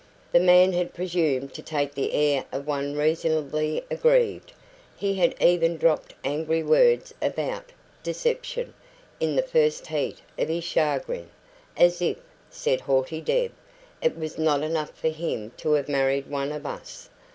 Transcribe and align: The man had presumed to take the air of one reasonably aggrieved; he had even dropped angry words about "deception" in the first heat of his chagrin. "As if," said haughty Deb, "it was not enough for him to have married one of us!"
The 0.31 0.39
man 0.39 0.73
had 0.73 0.95
presumed 0.95 1.53
to 1.53 1.61
take 1.61 1.93
the 1.93 2.11
air 2.13 2.43
of 2.51 2.65
one 2.65 2.95
reasonably 2.95 3.83
aggrieved; 3.91 4.51
he 4.97 5.13
had 5.13 5.35
even 5.39 5.77
dropped 5.77 6.15
angry 6.23 6.63
words 6.63 7.13
about 7.21 7.71
"deception" 8.01 8.73
in 9.19 9.35
the 9.35 9.43
first 9.43 9.85
heat 9.85 10.17
of 10.39 10.47
his 10.49 10.63
chagrin. 10.63 11.29
"As 11.77 12.01
if," 12.01 12.17
said 12.49 12.81
haughty 12.81 13.21
Deb, 13.21 13.51
"it 14.01 14.17
was 14.17 14.39
not 14.39 14.63
enough 14.63 14.89
for 14.89 15.09
him 15.09 15.51
to 15.57 15.73
have 15.73 15.87
married 15.87 16.25
one 16.25 16.51
of 16.51 16.65
us!" 16.65 17.07